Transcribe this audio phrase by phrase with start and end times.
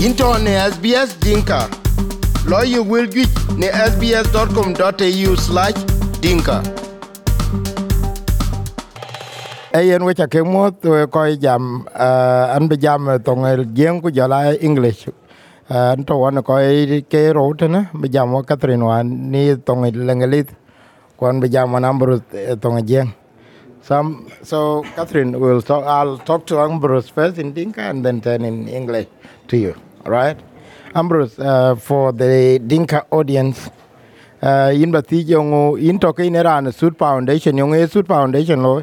[0.00, 1.68] into ne SBS Dinka.
[2.48, 3.28] Lawyer will get
[3.60, 5.76] ne sbs.com.au slash
[6.24, 6.56] dinka.
[9.76, 14.00] ayen wecha ke mo to ko jam uh, an be jam uh, to ngel jeng
[14.02, 15.04] ku jala english.
[15.68, 16.56] Uh, an to wan ko
[17.12, 20.48] ke ro tena be jam wa catherine wan ni to ngel lengelit
[21.20, 23.12] kwan be jam wan ambru ngel jeng
[23.82, 28.44] some so, catherine will talk, i'll talk to ambrose first in dinka and then turn
[28.44, 29.06] in english
[29.48, 30.38] to you right?
[30.94, 33.70] Ambrose uh, for the dinka audience
[34.42, 38.62] uh, in bati jongo in to ke ne sud foundation yong e eh, sud foundation
[38.62, 38.82] lo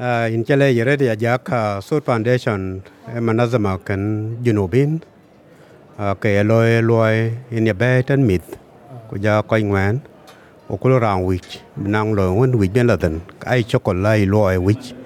[0.00, 4.00] Uh, in chale yere ya jak uh, Sud Foundation emanazama manazama kan
[4.40, 5.04] junubin.
[6.00, 8.40] Uh, ke loy loy in ya be tan mit
[9.12, 10.00] ku ja ko ngwan
[10.72, 10.88] o ko
[11.20, 12.88] wich nang lo won wich ben
[13.44, 14.96] ai chocolate loy wich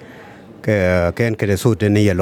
[0.63, 2.15] cái cái ke de in ni ya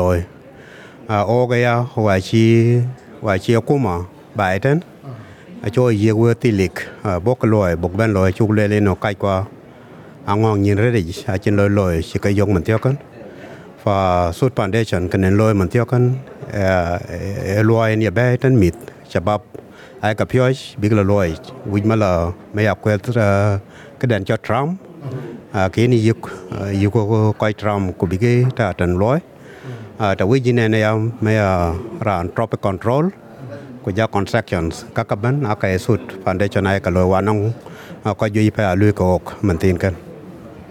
[1.10, 2.82] loy uh, o ga chi
[3.22, 4.00] hoài chi kuma
[4.36, 4.80] bai tan
[5.62, 6.72] a cho ye wo tilik
[7.04, 9.46] uh, bok loy bok ben loy chuk le le no kai kwa
[10.26, 12.96] angong nyin re di a chin loy loy chi ka yong man tyo kan
[13.84, 16.16] fa sut foundation kan en loy man tyo kan
[16.54, 18.76] e loy ni be tan mit
[19.10, 19.42] chabab
[20.02, 23.14] ai ka pyoj big la loy wi ma la me ya kwet
[24.00, 24.80] ka den cho trump.
[25.54, 26.32] A ke ni yuk
[26.82, 29.20] yuk ko koi trump ku big ta tan loy
[30.00, 31.34] ta wi jin ne ya me
[32.06, 33.12] ran tropic control
[33.84, 34.86] ku ja constructions.
[34.96, 37.54] Ka ka ban a ka sut foundation ai ka loy wanong
[38.20, 39.96] ko ju pa lu ko man tin kan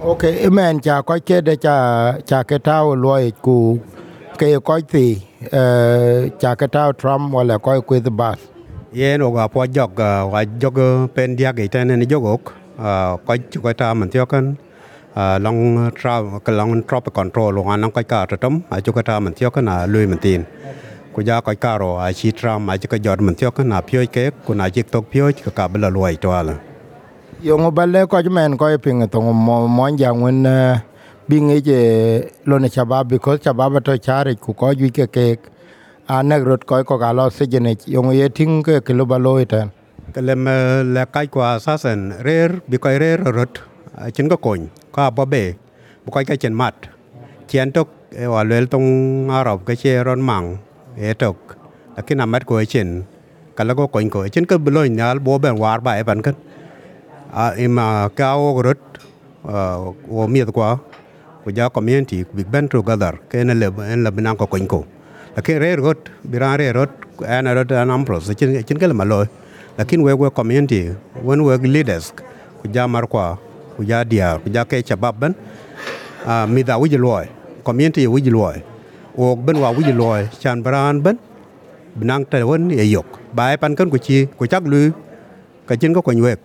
[0.03, 1.77] Okay, men cha ko ke de cha
[2.27, 3.79] cha ke tao loy ku
[4.41, 5.07] ke ko ti
[6.43, 8.53] cha ke tao Trump wala ko ku the bus.
[8.93, 12.53] yen oga po jog ah, wa jog ah, pen dia ge ten ni jogok
[13.25, 13.33] ko
[13.65, 14.57] ko ta man tyo kan
[15.45, 15.57] ลอง
[16.03, 20.41] ทราบก็ลองทราบไปก่อนโตโรงงานน้องก้อยการะดมอาจจะก็ทำเหมือนเที่ยวขนาดลุยเหมือนตีน
[21.15, 26.55] กูยาก้อยกาโรอาชีทำามอาจะกยอดเหมือนเที่ยวขนาดพี้ยเก๊กกูนายจิกตกพี่อยก็กาบละรวยตัวละ
[27.47, 29.23] ยงบัลเล่ก็จะแมนก็ยพิงตรง
[29.77, 30.49] มอนอย่างเงิน
[31.29, 31.71] บิงไอเจ
[32.49, 35.39] ลนชบาบิคอสชบาบัตรชาริกูก็ยุยเก๊ก
[36.09, 39.67] อันนักรถก้อยก็กาลอสเจเนี่ยยงเยทิ้งก็กิโลบาลอยแทน
[40.15, 40.57] ก็เลยมา
[40.93, 43.51] เล็กไกว่าซาเซนเรร์บิคอยเรร์รถ
[44.17, 44.61] ฉันก็โกง
[44.95, 45.57] ka bo be
[46.05, 46.75] bu ko ka chen mat
[47.49, 48.89] chien tok e wa lel tong
[49.33, 50.59] arab ka che ron mang
[50.97, 51.37] e tok
[51.97, 53.05] lakin amat ko chen
[53.57, 56.37] kala ko kon ko chen ko bloy nyal bo ben war ba e ban kan
[57.33, 58.81] a ima ka o rot
[60.09, 60.81] o mi kwa
[61.43, 64.81] ko ja community big ben together ke le en le binang ko kon ko
[65.37, 66.93] lakin rer rot biran rer rot
[67.27, 69.27] ana rot an ampros chin chin kala maloy
[69.79, 70.93] lakin we we community,
[71.23, 72.13] when we leaders
[72.61, 73.39] ku ja mar kwa
[73.77, 75.33] ku ja dia ku ja ke chabab ban
[76.25, 77.27] a ah, mi da wi loy,
[77.65, 78.63] community wi loy.
[79.19, 81.17] O ben wa wi loy, chan bran ban
[81.99, 83.07] binang ta won e yok.
[83.35, 84.91] Bai pan kan ku chi, ku chak lu.
[85.67, 86.41] Ka chin ko ko wek.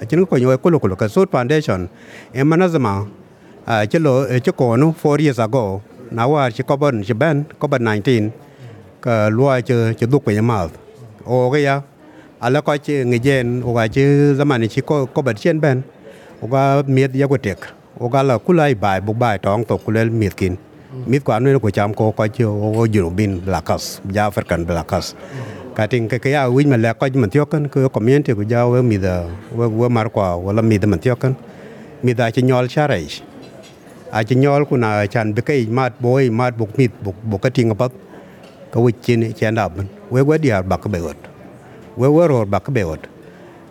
[0.00, 1.88] A chin ko ko wek ko lo ko ka sut foundation.
[2.34, 3.06] E manazama
[3.66, 5.82] a ah, chelo e chko no 4 years ago.
[6.10, 8.30] Na wa chi ko bên chi bên ko ban 19
[9.00, 10.68] ka lua che che duk pe ma e
[11.24, 11.76] o ga ya.
[12.40, 15.82] Ala ko che ngejen o ga che zaman chi ko ko ban chen ben
[16.42, 17.58] oga ga miet ya ko tek.
[18.00, 20.58] Oga la kulai bai bu bai tong to kulel miet kin.
[21.06, 25.14] Miet kwa nu ko cham ko ko che o juro bin blakas ja african blakas.
[25.74, 28.66] Ka ting ke ya wi ma la ko man tyo kan ko community ko ja
[28.66, 31.34] we mi da, we we mar kwa wala mi da man tyo kan
[32.02, 33.10] mi da chi nyol charai
[34.12, 37.42] a chi nyol ku na chan be kai mat boy mat buk mit buk buk
[37.42, 37.90] ka ting pat
[38.70, 41.18] ka wi chin chen da ban we we dia ba ka be ot.
[41.96, 43.06] We we ro ba ka be ot.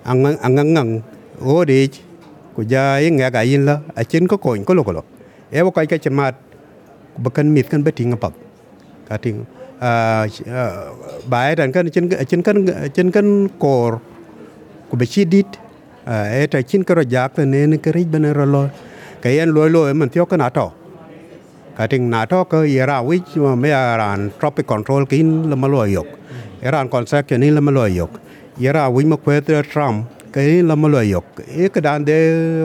[0.04, 0.92] Ang ang ang ang.
[1.44, 1.88] O de
[2.56, 5.04] ku ja yin nga ga yin la, a chin ko ko ko lo ko lo.
[5.52, 6.36] E wo kai ka che mat
[7.18, 8.34] ba kan mit kan be ting pat
[9.10, 9.46] ka ting,
[9.82, 10.38] a
[11.28, 12.58] ba e dan kan chin chin kan
[12.94, 14.02] chin kan kor.
[14.90, 15.50] Ku be chi dit
[16.06, 18.70] e ta chin ka ro jak ne ne ka ri ban ro lo.
[19.22, 20.72] Ka yen lo lo man tyo ka na to.
[21.76, 23.22] Ka ting na to ka yera wi
[23.56, 26.08] me ran tropic control kin la ma lo yok.
[26.62, 28.20] E ran concept ni la ma lo yok.
[28.60, 32.18] Yera wi ma kwe trump ka la ma lo yok e ka dan de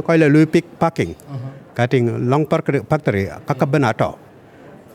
[0.07, 1.13] ko la lu pick packing
[1.77, 4.11] ka ting long park factory ka ka ban to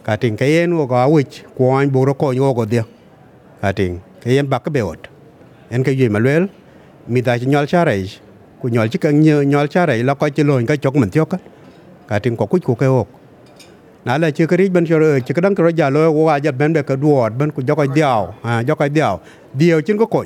[0.06, 1.24] ka ting ka yen wo ga wi
[1.58, 2.84] ko an bu ro ko yo go dia
[3.62, 5.08] ka ting ka yen ba ka be ot
[5.72, 6.50] en ka yi ma lel
[7.08, 8.10] mi da nyol charai
[8.60, 9.12] ku nyol chi ka
[9.52, 11.38] nyol charai la ko chi lo ka chok man tyo ka
[12.10, 13.08] ka ting ko ku ku ke ok
[14.06, 16.52] na la chi ka ri ben choro chi ka dang ka ja lo wa ja
[16.52, 19.16] ben be ka duot ben ku jo ka diao ha jo ka diao
[19.60, 20.26] diao chin ko ko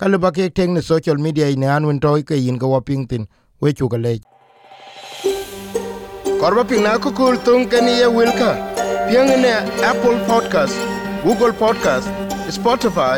[0.00, 2.80] ka lu ba ke teng ne social media ine an won to ke yin go
[2.90, 3.26] ping tin
[3.66, 4.10] we chu gale
[6.42, 8.50] korba ping na ku kul tung ken ye wilka
[9.08, 9.54] piang ne
[9.92, 10.76] apple podcast
[11.24, 12.06] google podcast
[12.58, 13.16] spotify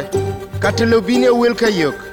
[0.67, 2.10] katelobine wilka yok